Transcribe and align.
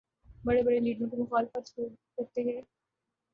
بڑے 0.45 0.61
بڑے 0.63 0.79
لیڈروں 0.79 1.09
کے 1.09 1.17
مخالف 1.17 1.79
ہوتے 2.17 2.41
ہیں۔ 2.43 2.61